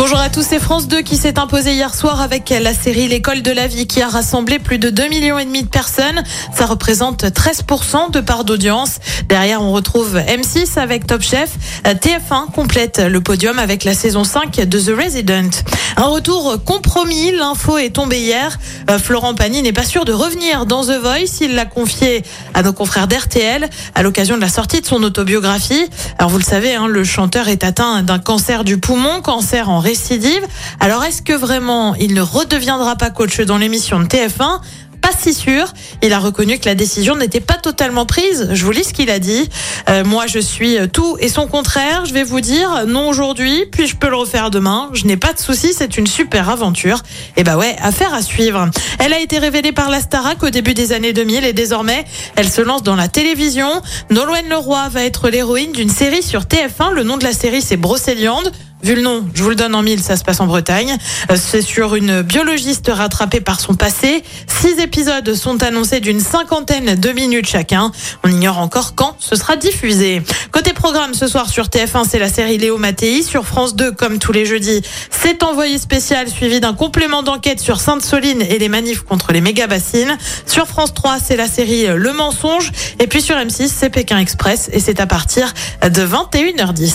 Bonjour 0.00 0.18
à 0.18 0.30
tous, 0.30 0.46
c'est 0.48 0.58
France 0.58 0.88
2 0.88 1.02
qui 1.02 1.18
s'est 1.18 1.38
imposé 1.38 1.74
hier 1.74 1.94
soir 1.94 2.22
avec 2.22 2.48
la 2.48 2.72
série 2.72 3.06
L'école 3.06 3.42
de 3.42 3.50
la 3.50 3.66
vie 3.66 3.86
qui 3.86 4.00
a 4.00 4.08
rassemblé 4.08 4.58
plus 4.58 4.78
de 4.78 4.88
2 4.88 5.08
millions 5.08 5.38
et 5.38 5.44
demi 5.44 5.62
de 5.62 5.68
personnes. 5.68 6.22
Ça 6.54 6.64
représente 6.64 7.22
13% 7.24 8.10
de 8.10 8.20
part 8.20 8.46
d'audience. 8.46 8.96
Derrière, 9.28 9.60
on 9.60 9.72
retrouve 9.72 10.16
M6 10.16 10.78
avec 10.78 11.06
Top 11.06 11.20
Chef. 11.20 11.50
TF1 11.84 12.50
complète 12.50 12.98
le 12.98 13.20
podium 13.20 13.58
avec 13.58 13.84
la 13.84 13.92
saison 13.92 14.24
5 14.24 14.66
de 14.66 14.80
The 14.80 14.96
Resident. 14.98 15.50
Un 15.98 16.06
retour 16.06 16.64
compromis, 16.64 17.32
l'info 17.32 17.76
est 17.76 17.90
tombée 17.90 18.20
hier. 18.20 18.58
Euh, 18.88 18.98
Florent 18.98 19.34
Pagny 19.34 19.60
n'est 19.60 19.74
pas 19.74 19.84
sûr 19.84 20.06
de 20.06 20.14
revenir 20.14 20.64
dans 20.64 20.82
The 20.82 20.98
Voice. 20.98 21.42
Il 21.42 21.54
l'a 21.54 21.66
confié 21.66 22.22
à 22.54 22.62
nos 22.62 22.72
confrères 22.72 23.06
d'RTL 23.06 23.68
à 23.94 24.02
l'occasion 24.02 24.36
de 24.36 24.40
la 24.40 24.48
sortie 24.48 24.80
de 24.80 24.86
son 24.86 25.02
autobiographie. 25.02 25.84
Alors 26.16 26.30
vous 26.30 26.38
le 26.38 26.44
savez, 26.44 26.74
hein, 26.74 26.86
le 26.86 27.04
chanteur 27.04 27.48
est 27.48 27.64
atteint 27.64 28.02
d'un 28.02 28.18
cancer 28.18 28.64
du 28.64 28.78
poumon, 28.78 29.20
cancer 29.20 29.68
en 29.68 29.80
récidive. 29.90 30.46
Alors 30.78 31.02
est-ce 31.02 31.20
que 31.20 31.32
vraiment 31.32 31.96
il 31.96 32.14
ne 32.14 32.20
redeviendra 32.20 32.94
pas 32.94 33.10
coach 33.10 33.40
dans 33.40 33.58
l'émission 33.58 33.98
de 33.98 34.04
TF1 34.06 34.60
pas 35.00 35.12
si 35.18 35.32
sûr. 35.32 35.64
Il 36.02 36.12
a 36.12 36.18
reconnu 36.18 36.58
que 36.58 36.66
la 36.66 36.74
décision 36.74 37.16
n'était 37.16 37.40
pas 37.40 37.54
totalement 37.54 38.04
prise. 38.04 38.50
Je 38.52 38.64
vous 38.66 38.70
lis 38.70 38.84
ce 38.84 38.92
qu'il 38.92 39.10
a 39.10 39.18
dit. 39.18 39.48
Euh, 39.88 40.04
moi, 40.04 40.26
je 40.26 40.38
suis 40.38 40.76
tout 40.92 41.16
et 41.20 41.28
son 41.28 41.46
contraire. 41.46 42.04
Je 42.04 42.12
vais 42.12 42.22
vous 42.22 42.42
dire 42.42 42.84
non 42.86 43.08
aujourd'hui, 43.08 43.64
puis 43.72 43.86
je 43.86 43.96
peux 43.96 44.10
le 44.10 44.16
refaire 44.16 44.50
demain. 44.50 44.90
Je 44.92 45.06
n'ai 45.06 45.16
pas 45.16 45.32
de 45.32 45.38
soucis, 45.38 45.72
c'est 45.72 45.96
une 45.96 46.06
super 46.06 46.50
aventure. 46.50 47.02
Et 47.38 47.44
bah 47.44 47.56
ouais, 47.56 47.76
affaire 47.80 48.12
à 48.12 48.20
suivre. 48.20 48.68
Elle 48.98 49.14
a 49.14 49.20
été 49.20 49.38
révélée 49.38 49.72
par 49.72 49.88
la 49.88 50.00
Starac 50.00 50.42
au 50.42 50.50
début 50.50 50.74
des 50.74 50.92
années 50.92 51.14
2000 51.14 51.46
et 51.46 51.54
désormais, 51.54 52.04
elle 52.36 52.50
se 52.50 52.60
lance 52.60 52.82
dans 52.82 52.96
la 52.96 53.08
télévision. 53.08 53.70
Nolwenn 54.10 54.50
Leroy 54.50 54.86
va 54.90 55.02
être 55.02 55.30
l'héroïne 55.30 55.72
d'une 55.72 55.88
série 55.88 56.22
sur 56.22 56.42
TF1. 56.42 56.92
Le 56.92 57.04
nom 57.04 57.16
de 57.16 57.24
la 57.24 57.32
série, 57.32 57.62
c'est 57.62 57.78
Brocéliande. 57.78 58.52
Vu 58.82 58.94
le 58.94 59.02
nom, 59.02 59.26
je 59.34 59.42
vous 59.42 59.50
le 59.50 59.56
donne 59.56 59.74
en 59.74 59.82
mille, 59.82 60.00
ça 60.02 60.16
se 60.16 60.24
passe 60.24 60.40
en 60.40 60.46
Bretagne. 60.46 60.96
Euh, 61.30 61.36
C'est 61.36 61.60
sur 61.60 61.96
une 61.96 62.22
biologiste 62.22 62.90
rattrapée 62.92 63.40
par 63.40 63.60
son 63.60 63.74
passé. 63.74 64.22
Six 64.46 64.80
épisodes 64.80 65.34
sont 65.34 65.62
annoncés 65.62 66.00
d'une 66.00 66.20
cinquantaine 66.20 66.94
de 66.94 67.10
minutes 67.10 67.46
chacun. 67.46 67.92
On 68.24 68.30
ignore 68.30 68.58
encore 68.58 68.94
quand 68.94 69.16
ce 69.18 69.36
sera 69.36 69.56
diffusé. 69.56 70.22
Côté 70.50 70.72
programme, 70.72 71.12
ce 71.12 71.28
soir 71.28 71.50
sur 71.50 71.66
TF1, 71.66 72.06
c'est 72.08 72.18
la 72.18 72.30
série 72.30 72.56
Léo 72.56 72.78
Mattei. 72.78 73.22
Sur 73.22 73.44
France 73.44 73.76
2, 73.76 73.92
comme 73.92 74.18
tous 74.18 74.32
les 74.32 74.46
jeudis, 74.46 74.80
c'est 75.10 75.42
envoyé 75.42 75.76
spécial 75.78 76.28
suivi 76.28 76.60
d'un 76.60 76.72
complément 76.72 77.22
d'enquête 77.22 77.60
sur 77.60 77.80
Sainte-Soline 77.80 78.40
et 78.40 78.58
les 78.58 78.68
manifs 78.70 79.02
contre 79.02 79.32
les 79.32 79.42
méga-bassines. 79.42 80.16
Sur 80.46 80.66
France 80.66 80.94
3, 80.94 81.18
c'est 81.22 81.36
la 81.36 81.48
série 81.48 81.86
Le 81.86 82.12
Mensonge. 82.14 82.72
Et 82.98 83.06
puis 83.06 83.20
sur 83.20 83.36
M6, 83.36 83.68
c'est 83.68 83.90
Pékin 83.90 84.18
Express 84.18 84.70
et 84.72 84.80
c'est 84.80 85.00
à 85.00 85.06
partir 85.06 85.52
de 85.82 86.06
21h10. 86.06 86.94